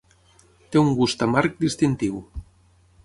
[0.75, 2.17] Té un gust amarg distintiu.